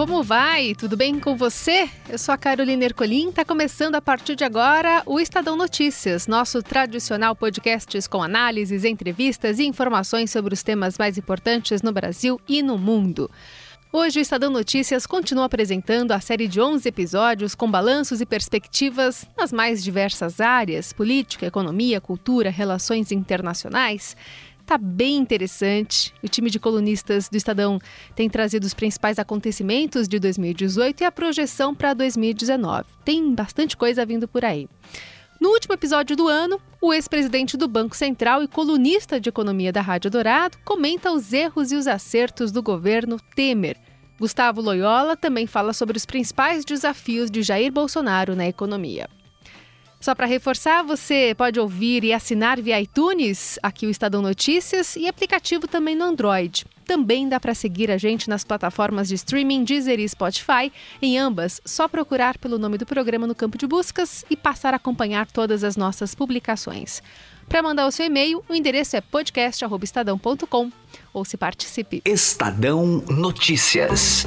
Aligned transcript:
Como 0.00 0.22
vai? 0.22 0.74
Tudo 0.74 0.96
bem 0.96 1.20
com 1.20 1.36
você? 1.36 1.86
Eu 2.08 2.16
sou 2.16 2.32
a 2.32 2.38
Carolina 2.38 2.86
Ercolim. 2.86 3.28
Está 3.28 3.44
começando 3.44 3.96
a 3.96 4.00
partir 4.00 4.34
de 4.34 4.42
agora 4.42 5.02
o 5.04 5.20
Estadão 5.20 5.56
Notícias, 5.56 6.26
nosso 6.26 6.62
tradicional 6.62 7.36
podcast 7.36 8.08
com 8.08 8.22
análises, 8.22 8.86
entrevistas 8.86 9.58
e 9.58 9.66
informações 9.66 10.30
sobre 10.30 10.54
os 10.54 10.62
temas 10.62 10.96
mais 10.96 11.18
importantes 11.18 11.82
no 11.82 11.92
Brasil 11.92 12.40
e 12.48 12.62
no 12.62 12.78
mundo. 12.78 13.30
Hoje 13.92 14.20
o 14.20 14.22
Estadão 14.22 14.48
Notícias 14.48 15.04
continua 15.04 15.44
apresentando 15.44 16.12
a 16.12 16.20
série 16.20 16.48
de 16.48 16.62
11 16.62 16.88
episódios 16.88 17.54
com 17.54 17.70
balanços 17.70 18.22
e 18.22 18.26
perspectivas 18.26 19.26
nas 19.36 19.52
mais 19.52 19.84
diversas 19.84 20.40
áreas: 20.40 20.94
política, 20.94 21.44
economia, 21.44 22.00
cultura, 22.00 22.48
relações 22.48 23.12
internacionais 23.12 24.16
está 24.70 24.78
bem 24.78 25.16
interessante. 25.16 26.14
O 26.22 26.28
time 26.28 26.48
de 26.48 26.60
colunistas 26.60 27.28
do 27.28 27.36
Estadão 27.36 27.80
tem 28.14 28.30
trazido 28.30 28.64
os 28.64 28.72
principais 28.72 29.18
acontecimentos 29.18 30.06
de 30.06 30.20
2018 30.20 31.00
e 31.00 31.04
a 31.04 31.10
projeção 31.10 31.74
para 31.74 31.92
2019. 31.92 32.84
Tem 33.04 33.34
bastante 33.34 33.76
coisa 33.76 34.06
vindo 34.06 34.28
por 34.28 34.44
aí. 34.44 34.68
No 35.40 35.48
último 35.48 35.74
episódio 35.74 36.14
do 36.14 36.28
ano, 36.28 36.60
o 36.80 36.94
ex-presidente 36.94 37.56
do 37.56 37.66
Banco 37.66 37.96
Central 37.96 38.44
e 38.44 38.48
colunista 38.48 39.18
de 39.18 39.28
economia 39.28 39.72
da 39.72 39.80
Rádio 39.80 40.08
Dourado 40.08 40.56
comenta 40.64 41.10
os 41.10 41.32
erros 41.32 41.72
e 41.72 41.74
os 41.74 41.88
acertos 41.88 42.52
do 42.52 42.62
governo 42.62 43.18
Temer. 43.34 43.76
Gustavo 44.20 44.60
Loyola 44.60 45.16
também 45.16 45.48
fala 45.48 45.72
sobre 45.72 45.96
os 45.96 46.06
principais 46.06 46.64
desafios 46.64 47.28
de 47.28 47.42
Jair 47.42 47.72
Bolsonaro 47.72 48.36
na 48.36 48.46
economia. 48.46 49.08
Só 50.00 50.14
para 50.14 50.26
reforçar, 50.26 50.82
você 50.82 51.34
pode 51.36 51.60
ouvir 51.60 52.02
e 52.04 52.12
assinar 52.12 52.58
via 52.58 52.80
iTunes, 52.80 53.58
aqui 53.62 53.86
o 53.86 53.90
Estadão 53.90 54.22
Notícias, 54.22 54.96
e 54.96 55.06
aplicativo 55.06 55.68
também 55.68 55.94
no 55.94 56.04
Android. 56.04 56.64
Também 56.86 57.28
dá 57.28 57.38
para 57.38 57.54
seguir 57.54 57.90
a 57.90 57.98
gente 57.98 58.28
nas 58.28 58.42
plataformas 58.42 59.08
de 59.08 59.14
streaming 59.14 59.62
Deezer 59.62 60.00
e 60.00 60.08
Spotify. 60.08 60.72
Em 61.02 61.18
ambas, 61.18 61.60
só 61.64 61.86
procurar 61.86 62.38
pelo 62.38 62.58
nome 62.58 62.78
do 62.78 62.86
programa 62.86 63.26
no 63.26 63.34
campo 63.34 63.58
de 63.58 63.66
buscas 63.66 64.24
e 64.30 64.36
passar 64.36 64.72
a 64.72 64.78
acompanhar 64.78 65.26
todas 65.30 65.62
as 65.62 65.76
nossas 65.76 66.14
publicações. 66.14 67.02
Para 67.46 67.62
mandar 67.62 67.86
o 67.86 67.92
seu 67.92 68.06
e-mail, 68.06 68.42
o 68.48 68.54
endereço 68.54 68.96
é 68.96 69.00
podcast@estadão.com 69.00 70.72
ou 71.12 71.24
se 71.24 71.36
participe. 71.36 72.00
Estadão 72.06 73.04
Notícias. 73.08 74.26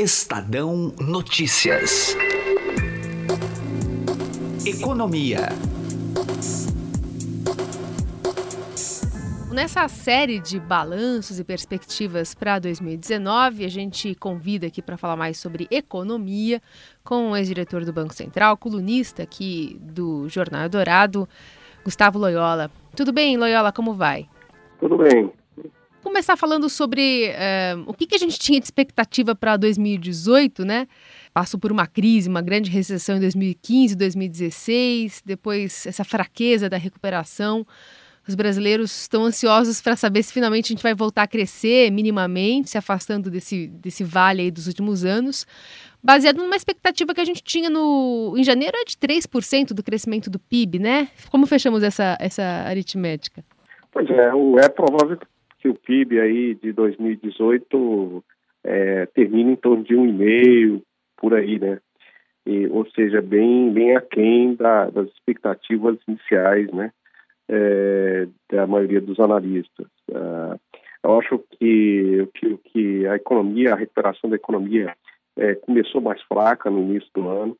Estadão 0.00 0.94
Notícias. 1.00 2.16
Economia. 4.64 5.48
Nessa 9.50 9.88
série 9.88 10.38
de 10.38 10.60
balanços 10.60 11.40
e 11.40 11.42
perspectivas 11.42 12.32
para 12.32 12.60
2019, 12.60 13.64
a 13.64 13.68
gente 13.68 14.14
convida 14.14 14.68
aqui 14.68 14.80
para 14.80 14.96
falar 14.96 15.16
mais 15.16 15.36
sobre 15.36 15.66
economia 15.68 16.62
com 17.02 17.32
o 17.32 17.36
ex-diretor 17.36 17.84
do 17.84 17.92
Banco 17.92 18.14
Central, 18.14 18.56
colunista 18.56 19.24
aqui 19.24 19.76
do 19.80 20.28
Jornal 20.28 20.68
Dourado, 20.68 21.28
Gustavo 21.84 22.20
Loyola. 22.20 22.70
Tudo 22.94 23.12
bem, 23.12 23.36
Loyola? 23.36 23.72
Como 23.72 23.94
vai? 23.94 24.28
Tudo 24.78 24.96
bem 24.96 25.32
começar 26.02 26.36
falando 26.36 26.68
sobre 26.68 27.30
uh, 27.30 27.84
o 27.86 27.94
que, 27.94 28.06
que 28.06 28.14
a 28.14 28.18
gente 28.18 28.38
tinha 28.38 28.58
de 28.58 28.66
expectativa 28.66 29.34
para 29.34 29.56
2018, 29.56 30.64
né? 30.64 30.86
Passou 31.32 31.58
por 31.58 31.70
uma 31.70 31.86
crise, 31.86 32.28
uma 32.28 32.42
grande 32.42 32.70
recessão 32.70 33.16
em 33.16 33.20
2015, 33.20 33.96
2016, 33.96 35.22
depois 35.24 35.86
essa 35.86 36.04
fraqueza 36.04 36.68
da 36.68 36.76
recuperação. 36.76 37.66
Os 38.26 38.34
brasileiros 38.34 39.02
estão 39.02 39.24
ansiosos 39.24 39.80
para 39.80 39.96
saber 39.96 40.22
se 40.22 40.34
finalmente 40.34 40.66
a 40.66 40.74
gente 40.74 40.82
vai 40.82 40.94
voltar 40.94 41.22
a 41.22 41.26
crescer 41.26 41.90
minimamente, 41.90 42.68
se 42.68 42.76
afastando 42.76 43.30
desse, 43.30 43.68
desse 43.68 44.04
vale 44.04 44.42
aí 44.42 44.50
dos 44.50 44.66
últimos 44.66 45.02
anos, 45.02 45.46
baseado 46.02 46.36
numa 46.36 46.54
expectativa 46.54 47.14
que 47.14 47.20
a 47.22 47.24
gente 47.24 47.42
tinha 47.42 47.70
no, 47.70 48.34
em 48.36 48.44
janeiro 48.44 48.76
é 48.76 48.84
de 48.84 48.96
3% 48.96 49.72
do 49.72 49.82
crescimento 49.82 50.28
do 50.28 50.38
PIB, 50.38 50.78
né? 50.78 51.08
Como 51.30 51.46
fechamos 51.46 51.82
essa, 51.82 52.18
essa 52.20 52.42
aritmética? 52.42 53.42
Pois 53.90 54.08
é, 54.10 54.30
é 54.62 54.68
provável 54.68 55.16
que 55.16 55.26
o 55.66 55.74
PIB 55.74 56.20
aí 56.20 56.54
de 56.54 56.72
2018 56.72 58.22
é, 58.64 59.06
termina 59.06 59.52
em 59.52 59.56
torno 59.56 59.82
de 59.82 59.96
um 59.96 60.06
e 60.06 60.12
meio 60.12 60.82
por 61.16 61.34
aí, 61.34 61.58
né? 61.58 61.80
E, 62.46 62.66
ou 62.68 62.88
seja, 62.90 63.20
bem, 63.20 63.72
bem 63.72 63.96
aquém 63.96 64.54
da, 64.54 64.90
das 64.90 65.08
expectativas 65.08 65.98
iniciais, 66.06 66.70
né? 66.70 66.92
É, 67.48 68.28
da 68.52 68.66
maioria 68.66 69.00
dos 69.00 69.18
analistas. 69.18 69.86
Uh, 70.10 70.60
eu 71.02 71.18
acho 71.18 71.38
que, 71.52 72.28
que, 72.34 72.56
que 72.58 73.06
a 73.06 73.16
economia, 73.16 73.72
a 73.72 73.76
recuperação 73.76 74.28
da 74.28 74.36
economia 74.36 74.94
é, 75.36 75.54
começou 75.54 76.00
mais 76.00 76.20
fraca 76.22 76.68
no 76.68 76.80
início 76.80 77.08
do 77.14 77.28
ano, 77.28 77.56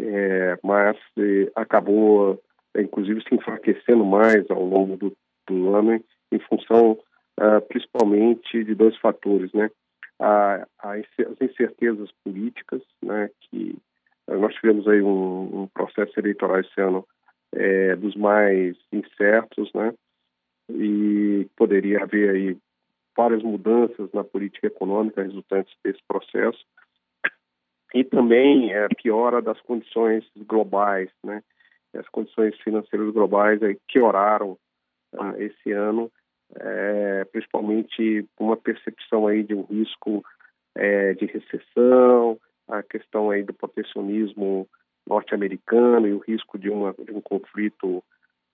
é, 0.00 0.58
mas 0.62 0.96
é, 1.18 1.50
acabou, 1.56 2.40
inclusive, 2.76 3.22
se 3.22 3.34
enfraquecendo 3.34 4.04
mais 4.04 4.48
ao 4.50 4.62
longo 4.62 4.96
do, 4.96 5.12
do 5.48 5.74
ano 5.74 6.00
em 6.30 6.38
função 6.40 6.98
uh, 7.40 7.60
principalmente 7.68 8.64
de 8.64 8.74
dois 8.74 8.96
fatores, 8.98 9.52
né? 9.52 9.70
A, 10.18 10.66
a, 10.78 10.94
as 10.94 11.40
incertezas 11.40 12.10
políticas, 12.24 12.82
né? 13.02 13.30
Que 13.42 13.76
uh, 14.28 14.38
nós 14.38 14.54
tivemos 14.54 14.86
aí 14.88 15.02
um, 15.02 15.62
um, 15.62 15.66
processo 15.68 16.18
eleitoral 16.18 16.60
esse 16.60 16.80
ano 16.80 17.06
é, 17.52 17.94
dos 17.96 18.14
mais 18.16 18.76
incertos, 18.92 19.70
né? 19.74 19.92
E 20.70 21.46
poderia 21.56 22.02
haver 22.02 22.30
aí 22.30 22.56
várias 23.16 23.42
mudanças 23.42 24.10
na 24.12 24.24
política 24.24 24.66
econômica 24.66 25.22
resultantes 25.22 25.74
desse 25.82 26.00
processo 26.06 26.64
e 27.94 28.04
também 28.04 28.72
é, 28.72 28.88
piora 28.88 29.40
das 29.40 29.60
condições 29.62 30.24
globais, 30.36 31.10
né? 31.24 31.42
As 31.94 32.06
condições 32.08 32.54
financeiras 32.60 33.10
globais 33.12 33.62
aí 33.62 33.78
pioraram 33.90 34.58
uh, 35.14 35.34
esse 35.38 35.72
ano 35.72 36.10
é, 36.54 37.24
principalmente 37.26 38.24
uma 38.38 38.56
percepção 38.56 39.26
aí 39.26 39.42
de 39.42 39.54
um 39.54 39.62
risco 39.62 40.24
é, 40.74 41.14
de 41.14 41.26
recessão, 41.26 42.38
a 42.68 42.82
questão 42.82 43.30
aí 43.30 43.42
do 43.42 43.52
protecionismo 43.52 44.68
norte-americano 45.08 46.06
e 46.06 46.12
o 46.12 46.18
risco 46.18 46.58
de, 46.58 46.68
uma, 46.68 46.92
de 46.92 47.12
um 47.12 47.20
conflito 47.20 48.02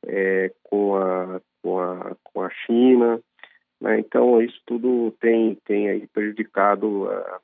é, 0.06 0.52
com, 0.62 0.96
a, 0.96 1.40
com, 1.62 1.78
a, 1.78 2.16
com 2.22 2.42
a 2.42 2.50
China. 2.50 3.20
Né? 3.80 3.98
Então, 4.00 4.40
isso 4.42 4.60
tudo 4.66 5.12
tem, 5.20 5.56
tem 5.64 5.88
aí 5.88 6.06
prejudicado 6.06 7.08
a, 7.10 7.40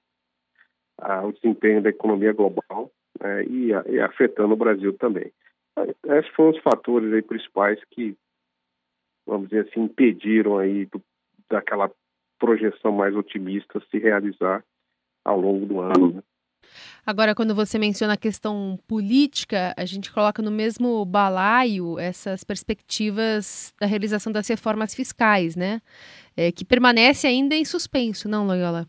a, 0.99 1.26
o 1.26 1.32
desempenho 1.32 1.82
da 1.82 1.90
economia 1.90 2.32
global 2.32 2.90
né? 3.20 3.44
e, 3.44 3.70
e, 3.88 4.00
afetando 4.00 4.55
o 4.55 4.58
Brasil 4.58 4.93
também. 4.94 5.32
Esses 6.05 6.31
foram 6.34 6.50
os 6.50 6.62
fatores 6.62 7.12
aí 7.12 7.23
principais 7.23 7.81
que 7.90 8.17
vamos 9.28 9.48
dizer 9.48 9.69
assim, 9.69 9.82
impediram 9.82 10.58
aí 10.58 10.86
do, 10.86 11.00
daquela 11.48 11.90
projeção 12.38 12.92
mais 12.92 13.14
otimista 13.14 13.80
se 13.90 13.98
realizar 13.98 14.64
ao 15.25 15.40
longo 15.40 15.66
do 15.66 15.80
ano. 15.80 16.12
Né? 16.14 16.22
Agora, 17.06 17.34
quando 17.34 17.54
você 17.54 17.78
menciona 17.78 18.14
a 18.14 18.19
questão 18.19 18.78
política, 18.86 19.75
a 19.76 19.84
gente 19.84 20.12
coloca 20.12 20.42
no 20.42 20.50
mesmo 20.50 21.04
balaio 21.04 21.98
essas 21.98 22.44
perspectivas 22.44 23.72
da 23.80 23.86
realização 23.86 24.32
das 24.32 24.48
reformas 24.48 24.94
fiscais, 24.94 25.56
né? 25.56 25.80
É, 26.36 26.52
que 26.52 26.64
permanece 26.64 27.26
ainda 27.26 27.54
em 27.54 27.64
suspenso, 27.64 28.28
não, 28.28 28.46
Loyola? 28.46 28.86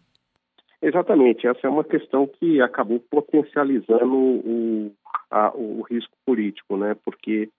Exatamente. 0.82 1.48
Essa 1.48 1.68
é 1.68 1.70
uma 1.70 1.84
questão 1.84 2.28
que 2.28 2.62
acabou 2.62 3.00
potencializando 3.00 4.16
o, 4.16 4.92
a, 5.30 5.52
o 5.56 5.82
risco 5.82 6.16
político, 6.26 6.78
né? 6.78 6.96
Porque 7.04 7.50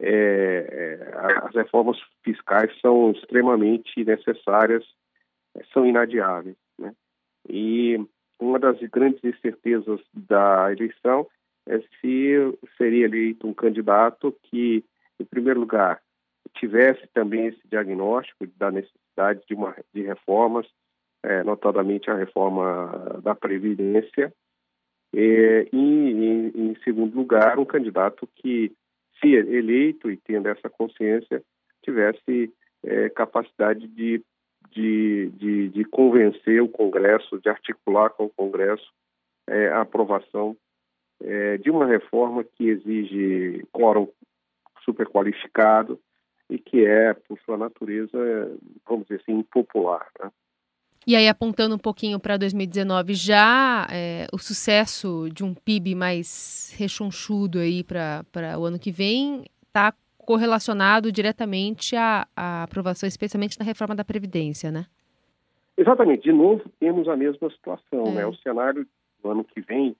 é, 0.00 0.66
é 0.70 1.46
as 1.46 1.54
reformas 1.54 1.98
fiscais 2.24 2.72
são 2.80 3.12
extremamente 3.12 4.04
necessárias, 4.04 4.84
são 5.72 5.86
inadiáveis. 5.86 6.56
Né? 6.78 6.92
E 7.48 8.00
uma 8.40 8.58
das 8.58 8.80
grandes 8.90 9.22
incertezas 9.22 10.00
da 10.12 10.72
eleição 10.72 11.26
é 11.66 11.78
se 12.00 12.58
seria 12.76 13.04
eleito 13.04 13.46
um 13.46 13.54
candidato 13.54 14.34
que, 14.44 14.84
em 15.20 15.24
primeiro 15.24 15.60
lugar, 15.60 16.00
tivesse 16.54 17.06
também 17.12 17.46
esse 17.46 17.60
diagnóstico 17.68 18.46
da 18.56 18.70
necessidade 18.70 19.42
de, 19.46 19.54
uma, 19.54 19.76
de 19.94 20.02
reformas, 20.02 20.66
é, 21.22 21.44
notadamente 21.44 22.10
a 22.10 22.14
reforma 22.14 23.20
da 23.22 23.34
Previdência, 23.34 24.32
e, 25.12 25.68
em, 25.72 26.48
em 26.54 26.76
segundo 26.82 27.14
lugar, 27.14 27.58
um 27.58 27.64
candidato 27.64 28.28
que, 28.36 28.72
se 29.20 29.34
eleito 29.34 30.10
e 30.10 30.16
tendo 30.16 30.48
essa 30.48 30.68
consciência, 30.68 31.42
tivesse 31.82 32.52
é, 32.82 33.08
capacidade 33.10 33.86
de 33.88 34.22
de, 34.70 35.30
de, 35.30 35.68
de 35.70 35.84
convencer 35.84 36.62
o 36.62 36.68
Congresso, 36.68 37.40
de 37.40 37.48
articular 37.48 38.10
com 38.10 38.26
o 38.26 38.30
Congresso 38.30 38.92
é, 39.46 39.68
a 39.68 39.80
aprovação 39.80 40.56
é, 41.22 41.58
de 41.58 41.70
uma 41.70 41.86
reforma 41.86 42.44
que 42.44 42.68
exige 42.68 43.66
quórum 43.72 44.08
superqualificado 44.84 46.00
e 46.48 46.58
que 46.58 46.84
é, 46.84 47.14
por 47.14 47.38
sua 47.40 47.56
natureza, 47.56 48.18
vamos 48.86 49.06
dizer 49.06 49.20
assim, 49.22 49.38
impopular. 49.38 50.08
Né? 50.20 50.30
E 51.06 51.16
aí, 51.16 51.28
apontando 51.28 51.74
um 51.74 51.78
pouquinho 51.78 52.20
para 52.20 52.36
2019, 52.36 53.14
já 53.14 53.86
é, 53.90 54.26
o 54.32 54.38
sucesso 54.38 55.28
de 55.32 55.42
um 55.42 55.54
PIB 55.54 55.94
mais 55.94 56.74
rechonchudo 56.76 57.58
aí 57.58 57.82
para 57.82 58.24
o 58.58 58.64
ano 58.64 58.78
que 58.78 58.92
vem 58.92 59.44
está 59.66 59.94
correlacionado 60.18 61.10
diretamente 61.10 61.96
à, 61.96 62.26
à 62.36 62.62
aprovação, 62.64 63.08
especialmente 63.08 63.58
na 63.58 63.64
reforma 63.64 63.94
da 63.94 64.04
Previdência, 64.04 64.70
né? 64.70 64.86
Exatamente. 65.76 66.24
De 66.24 66.32
novo, 66.32 66.62
temos 66.78 67.08
a 67.08 67.16
mesma 67.16 67.50
situação, 67.50 68.06
é. 68.08 68.12
né? 68.12 68.26
O 68.26 68.34
cenário 68.34 68.86
do 69.22 69.30
ano 69.30 69.42
que 69.42 69.60
vem, 69.62 69.96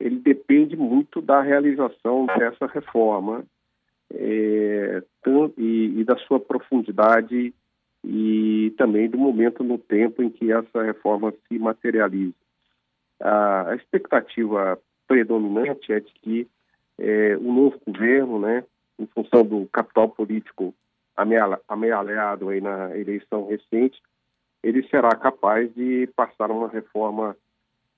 ele 0.00 0.16
depende 0.16 0.76
muito 0.76 1.22
da 1.22 1.40
realização 1.40 2.26
dessa 2.26 2.66
reforma 2.66 3.44
é, 4.12 5.02
e, 5.56 6.00
e 6.00 6.04
da 6.04 6.16
sua 6.18 6.40
profundidade 6.40 7.54
e 8.04 8.72
também 8.76 9.08
do 9.08 9.16
momento 9.16 9.64
no 9.64 9.78
tempo 9.78 10.22
em 10.22 10.28
que 10.28 10.52
essa 10.52 10.82
reforma 10.82 11.32
se 11.48 11.58
materializa. 11.58 12.34
A, 13.20 13.74
expectativa 13.74 14.78
predominante 15.08 15.92
é 15.92 16.00
de 16.00 16.12
que 16.22 16.48
é, 16.98 17.36
o 17.36 17.52
novo 17.52 17.80
governo, 17.86 18.38
né, 18.38 18.64
em 18.98 19.06
função 19.06 19.42
do 19.42 19.66
capital 19.66 20.08
político 20.08 20.74
amealhado 21.68 22.48
aí 22.48 22.60
na 22.60 22.96
eleição 22.96 23.46
recente, 23.46 24.00
ele 24.62 24.86
será 24.88 25.10
capaz 25.10 25.72
de 25.74 26.08
passar 26.14 26.50
uma 26.50 26.68
reforma 26.68 27.36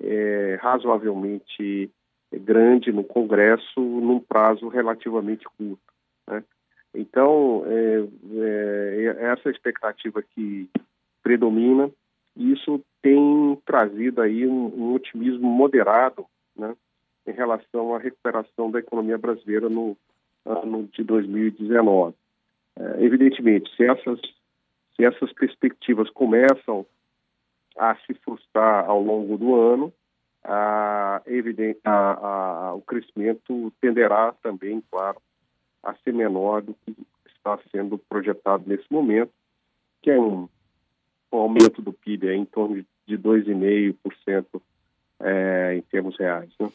é, 0.00 0.58
razoavelmente 0.60 1.90
grande 2.32 2.92
no 2.92 3.04
Congresso 3.04 3.80
num 3.80 4.20
prazo 4.20 4.68
relativamente 4.68 5.44
curto. 5.56 5.80
Né? 6.28 6.44
Então, 6.96 7.64
é, 7.66 8.06
é, 8.38 9.16
essa 9.32 9.50
expectativa 9.50 10.22
que 10.22 10.68
predomina, 11.22 11.90
isso 12.34 12.82
tem 13.02 13.58
trazido 13.66 14.22
aí 14.22 14.46
um, 14.46 14.66
um 14.74 14.94
otimismo 14.94 15.48
moderado 15.48 16.24
né, 16.56 16.74
em 17.26 17.32
relação 17.32 17.94
à 17.94 17.98
recuperação 17.98 18.70
da 18.70 18.78
economia 18.78 19.18
brasileira 19.18 19.68
no, 19.68 19.96
ano 20.46 20.88
de 20.92 21.02
2019. 21.02 22.14
É, 22.78 23.04
evidentemente, 23.04 23.74
se 23.76 23.84
essas, 23.84 24.20
se 24.94 25.04
essas 25.04 25.32
perspectivas 25.32 26.08
começam 26.10 26.86
a 27.76 27.94
se 28.06 28.14
frustrar 28.14 28.88
ao 28.88 29.02
longo 29.02 29.36
do 29.36 29.54
ano, 29.54 29.92
a, 30.42 31.20
evidente, 31.26 31.80
a, 31.84 32.70
a, 32.70 32.74
o 32.74 32.80
crescimento 32.80 33.72
tenderá 33.80 34.32
também, 34.42 34.82
claro, 34.90 35.20
a 35.86 35.94
ser 36.02 36.12
menor 36.12 36.62
do 36.62 36.74
que 36.84 36.94
está 37.36 37.58
sendo 37.70 37.96
projetado 37.96 38.64
nesse 38.66 38.84
momento, 38.90 39.30
que 40.02 40.10
é 40.10 40.20
um, 40.20 40.48
um 41.32 41.38
aumento 41.38 41.80
do 41.80 41.92
PIB 41.92 42.28
em 42.30 42.44
torno 42.44 42.84
de 43.06 43.18
2,5% 43.18 44.60
é, 45.20 45.76
em 45.76 45.82
termos 45.82 46.16
reais. 46.18 46.50
Né? 46.58 46.68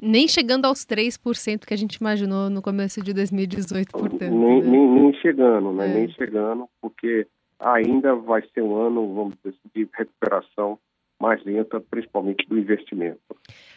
Nem 0.00 0.26
chegando 0.26 0.64
aos 0.64 0.80
3% 0.80 1.66
que 1.66 1.74
a 1.74 1.76
gente 1.76 1.96
imaginou 1.96 2.48
no 2.48 2.62
começo 2.62 3.02
de 3.02 3.12
2018, 3.12 3.92
portanto. 3.92 4.34
Nem, 4.34 4.62
né? 4.62 4.70
nem, 4.70 4.88
nem 4.88 5.14
chegando, 5.20 5.72
né? 5.72 5.86
É. 5.86 5.94
Nem 5.94 6.08
chegando, 6.10 6.68
porque 6.80 7.26
ainda 7.60 8.14
vai 8.14 8.42
ser 8.52 8.62
um 8.62 8.76
ano, 8.76 9.14
vamos 9.14 9.34
dizer, 9.36 9.50
assim, 9.50 9.70
de 9.74 9.88
recuperação 9.92 10.78
mais 11.24 11.42
lenta, 11.44 11.80
principalmente 11.80 12.46
do 12.46 12.58
investimento. 12.58 13.18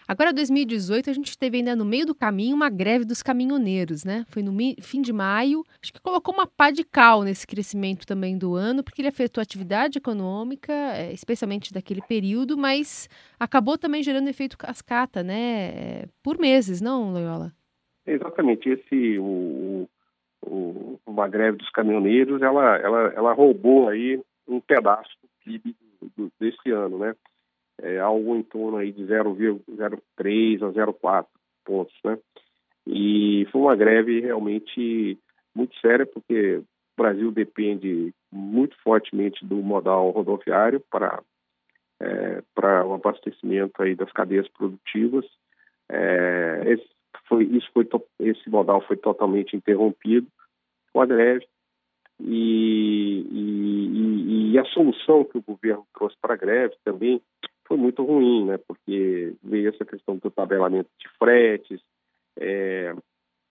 Agora, 0.08 0.34
2018, 0.34 1.10
a 1.10 1.14
gente 1.14 1.38
teve 1.38 1.58
ainda 1.58 1.76
no 1.76 1.86
meio 1.86 2.06
do 2.06 2.16
caminho 2.16 2.56
uma 2.56 2.70
greve 2.70 3.06
dos 3.06 3.24
caminhoneiros, 3.24 4.04
né? 4.04 4.26
Foi 4.30 4.44
no 4.44 4.52
fim 4.82 5.02
de 5.02 5.12
maio, 5.14 5.64
acho 5.82 5.94
que 5.94 6.02
colocou 6.02 6.34
uma 6.34 6.46
pá 6.46 6.72
de 6.72 6.84
cal 6.84 7.24
nesse 7.24 7.48
crescimento 7.48 8.06
também 8.06 8.38
do 8.38 8.56
ano, 8.56 8.84
porque 8.84 9.02
ele 9.02 9.10
afetou 9.10 9.42
a 9.42 9.44
atividade 9.44 9.98
econômica, 9.98 10.74
é, 10.74 11.12
especialmente 11.14 11.74
daquele 11.74 12.02
período, 12.02 12.58
mas 12.58 13.10
acabou 13.40 13.78
também 13.78 14.04
gerando 14.04 14.30
efeito 14.30 14.58
cascata, 14.58 15.24
né? 15.24 15.72
É, 15.76 16.06
por 16.22 16.38
meses, 16.38 16.82
não, 16.82 17.12
Loyola? 17.12 17.54
Exatamente. 18.06 18.70
Esse, 18.70 19.20
o, 19.20 19.90
o, 20.46 21.00
uma 21.06 21.28
greve 21.28 21.58
dos 21.58 21.70
caminhoneiros, 21.70 22.42
ela, 22.42 22.78
ela, 22.78 23.14
ela 23.16 23.34
roubou 23.34 23.90
aí 23.90 24.22
um 24.48 24.60
pedaço 24.62 25.10
do 25.22 25.30
PIB 25.44 25.76
desse 26.40 26.72
ano, 26.72 26.98
né? 26.98 27.16
É, 27.82 28.00
algo 28.00 28.36
em 28.36 28.44
torno 28.44 28.78
aí 28.78 28.92
de 28.92 29.04
0,03 29.04 30.64
a 30.64 30.72
0,4 30.72 31.28
pontos, 31.64 31.96
né? 32.04 32.18
E 32.88 33.46
foi 33.52 33.62
uma 33.62 33.76
greve 33.76 34.22
realmente 34.22 35.20
muito 35.54 35.78
séria, 35.80 36.06
porque 36.06 36.58
o 36.58 36.64
Brasil 36.98 37.32
depende 37.32 38.14
muito 38.32 38.76
fortemente 38.82 39.46
do 39.46 39.58
modal 39.58 40.10
rodoviário 40.10 40.82
para 40.90 41.22
é, 42.00 42.44
para 42.54 42.86
o 42.86 42.94
abastecimento 42.94 43.82
aí 43.82 43.96
das 43.96 44.12
cadeias 44.12 44.48
produtivas. 44.50 45.26
É, 45.90 46.62
esse, 46.66 46.88
foi, 47.28 47.44
isso 47.46 47.70
foi, 47.74 47.88
esse 48.20 48.50
modal 48.50 48.82
foi 48.82 48.98
totalmente 48.98 49.56
interrompido 49.56 50.28
com 50.94 51.02
a 51.02 51.06
greve 51.06 51.46
e, 52.20 53.26
e, 53.32 54.52
e, 54.52 54.60
a 54.60 54.66
solução 54.66 55.24
que 55.24 55.38
o 55.38 55.44
governo 55.44 55.86
trouxe 55.94 56.16
para 56.20 56.34
a 56.34 56.38
greve 56.38 56.76
também 56.84 57.22
foi 57.68 57.78
muito 57.78 58.04
ruim, 58.04 58.46
né? 58.46 58.58
Porque 58.58 59.34
veio 59.44 59.70
essa 59.70 59.86
questão 59.86 60.18
do 60.18 60.32
tabelamento 60.32 60.90
de 61.00 61.08
fretes, 61.18 61.82
é, 62.38 62.96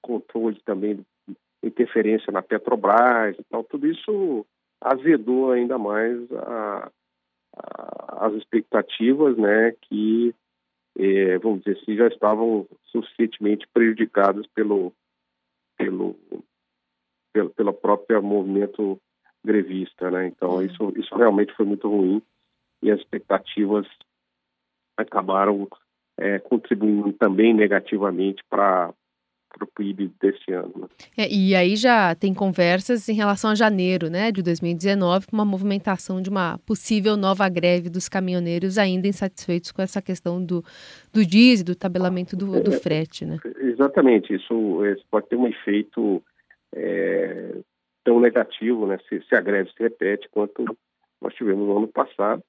controle 0.03 0.61
também, 0.65 1.05
interferência 1.63 2.33
na 2.33 2.43
Petrobras 2.43 3.37
e 3.39 3.45
tal. 3.45 3.63
Tudo 3.65 3.87
isso 3.87 4.47
azedou 4.81 5.53
ainda 5.53 5.79
mais 5.79 6.31
a, 6.33 6.91
a, 7.57 8.27
as 8.27 8.35
expectativas, 8.35 9.37
né? 9.37 9.73
Que, 9.83 10.35
é, 10.99 11.39
vamos 11.39 11.63
dizer 11.63 11.79
assim, 11.79 11.97
já 11.97 12.09
estavam 12.09 12.67
suficientemente 12.87 13.67
prejudicadas 13.73 14.47
pelo, 14.49 14.93
pelo 15.77 16.17
pelo, 17.33 17.51
pela 17.51 17.73
própria 17.73 18.19
movimento 18.21 18.99
grevista, 19.45 20.11
né? 20.11 20.27
Então 20.29 20.55
uhum. 20.55 20.63
isso 20.63 20.93
isso 20.97 21.15
realmente 21.15 21.53
foi 21.55 21.67
muito 21.67 21.87
ruim 21.87 22.23
e 22.83 22.91
as 22.91 22.99
expectativas 23.01 23.87
acabaram 24.97 25.69
é, 26.19 26.39
contribuindo 26.39 27.13
também 27.13 27.53
negativamente 27.53 28.43
para 28.49 28.93
o 29.61 29.67
PIB 29.67 30.11
desse 30.21 30.53
ano. 30.53 30.73
Né? 30.77 30.87
É, 31.19 31.29
e 31.33 31.55
aí 31.55 31.77
já 31.77 32.15
tem 32.15 32.33
conversas 32.33 33.09
em 33.09 33.15
relação 33.15 33.51
a 33.51 33.55
janeiro 33.55 34.09
né, 34.09 34.33
de 34.33 34.43
2019, 34.43 35.27
com 35.27 35.37
uma 35.37 35.45
movimentação 35.45 36.21
de 36.21 36.31
uma 36.31 36.59
possível 36.67 37.17
nova 37.17 37.49
greve 37.49 37.89
dos 37.89 38.09
caminhoneiros 38.09 38.79
ainda 38.79 39.07
insatisfeitos 39.07 39.73
com 39.73 39.83
essa 39.83 40.01
questão 40.01 40.45
do, 40.45 40.65
do 41.13 41.25
diesel, 41.25 41.67
do 41.67 41.77
tabelamento 41.77 42.37
do, 42.37 42.63
do 42.63 42.75
é, 42.75 42.79
frete. 42.79 43.25
Né? 43.25 43.39
Exatamente, 43.61 44.35
isso, 44.35 44.85
isso 44.87 45.05
pode 45.11 45.29
ter 45.29 45.37
um 45.37 45.47
efeito 45.47 46.23
é, 46.75 47.57
tão 48.05 48.21
negativo, 48.21 48.87
né, 48.87 48.99
se, 49.09 49.21
se, 49.23 49.35
a 49.35 49.41
greve 49.41 49.71
se 49.73 49.83
repete 49.83 50.29
quanto 50.31 50.65
nós 51.21 51.35
tivemos 51.35 51.67
no 51.67 51.77
ano 51.77 51.89
passado. 51.89 52.43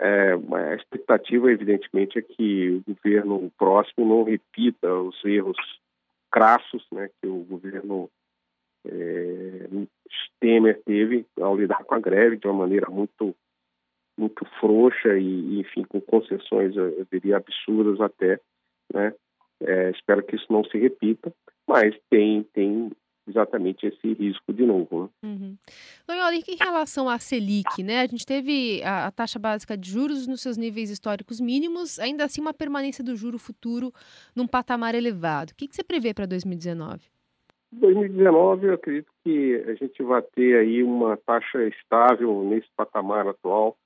É, 0.00 0.32
a 0.32 0.74
expectativa, 0.74 1.50
evidentemente, 1.50 2.18
é 2.18 2.22
que 2.22 2.70
o 2.70 2.94
governo 2.94 3.52
próximo 3.58 4.06
não 4.06 4.22
repita 4.22 4.92
os 4.92 5.22
erros 5.24 5.56
crassos 6.30 6.86
né, 6.92 7.10
que 7.20 7.26
o 7.26 7.44
governo 7.44 8.10
é, 8.86 9.68
Temer 10.40 10.80
teve 10.84 11.26
ao 11.40 11.56
lidar 11.56 11.84
com 11.84 11.94
a 11.94 12.00
greve 12.00 12.36
de 12.36 12.46
uma 12.46 12.54
maneira 12.54 12.88
muito 12.90 13.34
muito 14.16 14.44
frouxa 14.58 15.16
e, 15.16 15.60
enfim, 15.60 15.84
com 15.84 16.00
concessões, 16.00 16.76
eu 16.76 17.06
diria, 17.10 17.36
absurdas 17.36 18.00
até, 18.00 18.40
né? 18.92 19.14
É, 19.60 19.90
espero 19.90 20.24
que 20.24 20.34
isso 20.34 20.46
não 20.50 20.64
se 20.64 20.76
repita, 20.76 21.32
mas 21.64 21.96
tem, 22.10 22.42
tem 22.52 22.90
exatamente 23.28 23.86
esse 23.86 24.12
risco 24.14 24.52
de 24.52 24.64
novo. 24.64 25.04
Né? 25.22 25.30
Uhum. 25.30 25.56
Loyola, 26.08 26.34
em 26.34 26.56
relação 26.58 27.08
à 27.08 27.18
Selic, 27.18 27.82
né? 27.82 28.00
A 28.00 28.06
gente 28.06 28.24
teve 28.24 28.82
a, 28.82 29.06
a, 29.06 29.10
taxa 29.10 29.38
básica 29.38 29.76
de 29.76 29.90
juros 29.90 30.26
nos 30.26 30.40
seus 30.40 30.56
níveis 30.56 30.90
históricos 30.90 31.40
mínimos, 31.40 31.98
ainda 31.98 32.24
assim 32.24 32.40
uma 32.40 32.54
permanência 32.54 33.04
do 33.04 33.16
juro 33.16 33.38
futuro 33.38 33.92
num 34.34 34.46
patamar 34.46 34.94
elevado. 34.94 35.50
O 35.50 35.54
que, 35.54 35.68
que 35.68 35.76
você 35.76 35.84
prevê 35.84 36.14
para 36.14 36.26
2019? 36.26 37.02
2019, 37.70 38.66
eu 38.66 38.74
acredito 38.74 39.12
que 39.22 39.62
a 39.66 39.74
gente 39.74 40.02
vai 40.02 40.22
ter 40.22 40.58
aí 40.58 40.82
uma 40.82 41.16
taxa 41.18 41.62
estável 41.64 42.42
nesse 42.42 42.68
patamar 42.74 43.28
atual 43.28 43.76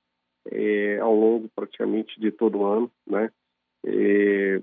é, 0.49 0.99
ao 0.99 1.13
longo 1.13 1.49
praticamente 1.53 2.19
de 2.19 2.31
todo 2.31 2.59
o 2.59 2.65
ano, 2.65 2.91
né? 3.05 3.29
É, 3.85 4.61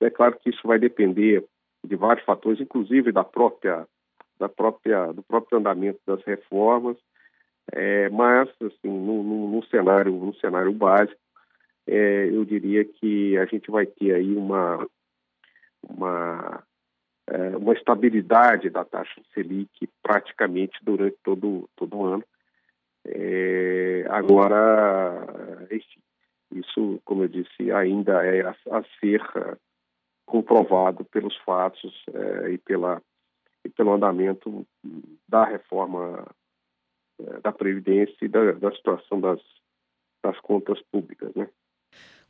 é 0.00 0.10
claro 0.10 0.38
que 0.38 0.50
isso 0.50 0.60
vai 0.64 0.78
depender 0.78 1.44
de 1.84 1.96
vários 1.96 2.24
fatores, 2.24 2.60
inclusive 2.60 3.10
da 3.10 3.24
própria 3.24 3.86
da 4.42 4.48
própria, 4.48 5.12
do 5.12 5.22
próprio 5.22 5.58
andamento 5.58 6.00
das 6.04 6.20
reformas, 6.24 6.96
é, 7.72 8.08
mas 8.08 8.48
assim, 8.60 8.88
no, 8.88 9.22
no, 9.22 9.48
no, 9.52 9.64
cenário, 9.66 10.12
no 10.12 10.34
cenário 10.34 10.72
básico, 10.72 11.20
é, 11.86 12.26
eu 12.26 12.44
diria 12.44 12.84
que 12.84 13.38
a 13.38 13.44
gente 13.44 13.70
vai 13.70 13.86
ter 13.86 14.14
aí 14.14 14.34
uma, 14.34 14.84
uma, 15.88 16.64
é, 17.28 17.56
uma 17.56 17.72
estabilidade 17.72 18.68
da 18.68 18.84
taxa 18.84 19.20
Selic 19.32 19.88
praticamente 20.02 20.76
durante 20.82 21.16
todo, 21.22 21.68
todo 21.76 21.96
o 21.96 22.04
ano. 22.04 22.24
É, 23.04 24.04
agora, 24.08 25.24
enfim, 25.70 26.00
isso, 26.52 27.00
como 27.04 27.22
eu 27.22 27.28
disse, 27.28 27.70
ainda 27.70 28.26
é 28.26 28.40
a, 28.42 28.56
a 28.72 28.82
ser 28.98 29.22
comprovado 30.26 31.04
pelos 31.04 31.36
fatos 31.38 31.94
é, 32.12 32.50
e 32.50 32.58
pela 32.58 33.00
e 33.64 33.68
pelo 33.68 33.92
andamento 33.92 34.66
da 35.28 35.44
reforma 35.44 36.26
eh, 37.20 37.40
da 37.40 37.52
Previdência 37.52 38.16
e 38.22 38.28
da, 38.28 38.52
da 38.52 38.72
situação 38.72 39.20
das, 39.20 39.40
das 40.22 40.38
contas 40.40 40.80
públicas. 40.90 41.34
Né? 41.34 41.48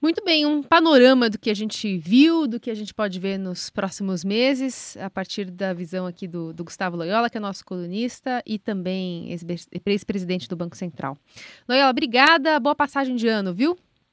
Muito 0.03 0.25
bem, 0.25 0.45
um 0.45 0.65
panorama 0.65 1.31
do 1.31 1.39
que 1.39 1.49
a 1.49 1.55
gente 1.55 1.97
viu, 1.97 2.49
do 2.49 2.59
que 2.59 2.73
a 2.73 2.75
gente 2.75 2.93
pode 2.93 3.21
ver 3.21 3.39
nos 3.39 3.71
próximos 3.71 4.25
meses, 4.25 4.97
a 4.97 5.09
partir 5.09 5.49
da 5.49 5.73
visão 5.73 6.07
aqui 6.07 6.27
do, 6.27 6.53
do 6.53 6.65
Gustavo 6.65 6.97
Loyola, 6.97 7.31
que 7.31 7.39
é 7.39 7.41
nosso 7.41 7.65
colunista 7.65 8.43
e 8.45 8.59
também 8.59 9.31
ex-presidente 9.31 10.49
do 10.49 10.57
Banco 10.57 10.77
Central. 10.77 11.17
Loyola, 11.69 11.91
obrigada, 11.91 12.59
boa 12.59 12.75
passagem 12.75 13.15
de 13.15 13.29
ano, 13.29 13.55
viu? 13.55 13.79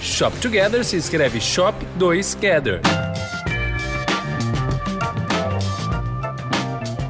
Shop 0.00 0.34
Together 0.38 0.82
se 0.82 0.96
escreve 0.96 1.40
Shop 1.40 1.76
2 1.96 2.38
Gather. 2.40 2.80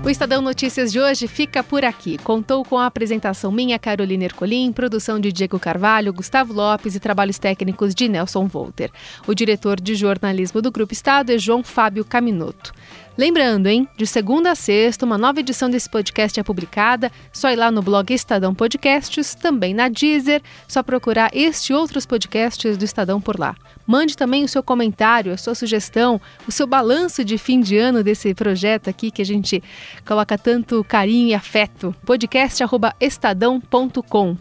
O 0.07 0.11
Estadão 0.11 0.41
Notícias 0.41 0.93
de 0.93 1.01
hoje 1.01 1.27
fica 1.27 1.65
por 1.65 1.85
aqui. 1.85 2.17
Contou 2.19 2.65
com 2.65 2.79
a 2.79 2.87
apresentação 2.87 3.51
minha, 3.51 3.77
Carolina 3.77 4.25
Ercolim, 4.25 4.73
produção 4.73 5.19
de 5.19 5.33
Diego 5.33 5.59
Carvalho, 5.59 6.13
Gustavo 6.13 6.53
Lopes 6.53 6.95
e 6.95 7.01
trabalhos 7.01 7.39
técnicos 7.39 7.93
de 7.93 8.09
Nelson 8.09 8.47
Volter. 8.47 8.91
O 9.27 9.35
diretor 9.35 9.81
de 9.81 9.97
jornalismo 9.97 10.63
do 10.63 10.71
Grupo 10.71 10.93
Estado 10.93 11.33
é 11.33 11.39
João 11.39 11.65
Fábio 11.65 12.05
Caminoto. 12.05 12.73
Lembrando, 13.17 13.67
hein? 13.67 13.89
De 13.97 14.07
segunda 14.07 14.51
a 14.51 14.55
sexta, 14.55 15.07
uma 15.07 15.17
nova 15.17 15.41
edição 15.41 15.71
desse 15.71 15.89
podcast 15.89 16.39
é 16.39 16.43
publicada. 16.43 17.11
Só 17.33 17.51
ir 17.51 17.57
lá 17.57 17.71
no 17.71 17.81
blog 17.81 18.13
Estadão 18.13 18.55
Podcasts, 18.55 19.35
também 19.35 19.73
na 19.73 19.89
Deezer. 19.89 20.43
Só 20.69 20.83
procurar 20.83 21.31
este 21.33 21.73
e 21.73 21.75
outros 21.75 22.05
podcasts 22.05 22.77
do 22.77 22.85
Estadão 22.85 23.19
por 23.19 23.41
lá. 23.41 23.57
Mande 23.87 24.15
também 24.17 24.45
o 24.45 24.49
seu 24.49 24.63
comentário, 24.63 25.33
a 25.33 25.39
sua 25.39 25.55
sugestão, 25.55 26.21
o 26.47 26.53
seu 26.53 26.67
balanço 26.67 27.25
de 27.25 27.39
fim 27.39 27.61
de 27.61 27.79
ano 27.79 28.03
desse 28.03 28.35
projeto 28.35 28.91
aqui 28.91 29.11
que 29.11 29.23
a 29.23 29.27
gente 29.27 29.63
coloca 30.07 30.37
tanto 30.37 30.85
carinho 30.85 31.29
e 31.29 31.35
afeto. 31.35 31.97
podcast@estadão.com. 32.05 34.37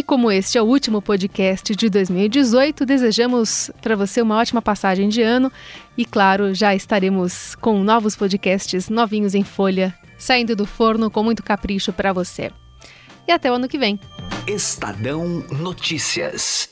E 0.00 0.02
como 0.02 0.30
este 0.30 0.56
é 0.56 0.62
o 0.62 0.64
último 0.64 1.02
podcast 1.02 1.76
de 1.76 1.90
2018, 1.90 2.86
desejamos 2.86 3.70
para 3.82 3.94
você 3.94 4.22
uma 4.22 4.38
ótima 4.38 4.62
passagem 4.62 5.10
de 5.10 5.20
ano 5.20 5.52
e, 5.94 6.06
claro, 6.06 6.54
já 6.54 6.74
estaremos 6.74 7.54
com 7.56 7.84
novos 7.84 8.16
podcasts 8.16 8.88
novinhos 8.88 9.34
em 9.34 9.44
folha, 9.44 9.94
saindo 10.16 10.56
do 10.56 10.64
forno 10.64 11.10
com 11.10 11.22
muito 11.22 11.42
capricho 11.42 11.92
para 11.92 12.14
você. 12.14 12.50
E 13.28 13.30
até 13.30 13.52
o 13.52 13.56
ano 13.56 13.68
que 13.68 13.76
vem. 13.76 14.00
Estadão 14.46 15.44
Notícias. 15.50 16.69